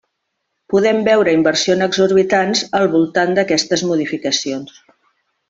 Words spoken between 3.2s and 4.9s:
d'aquestes modificacions.